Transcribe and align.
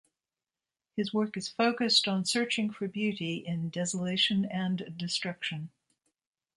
His 0.95 1.13
work 1.13 1.37
is 1.37 1.47
focused 1.47 2.07
on 2.07 2.25
searching 2.25 2.71
for 2.71 2.87
beauty 2.87 3.35
in 3.35 3.69
desolation 3.69 4.45
and 4.45 4.97
destruction. 4.97 5.69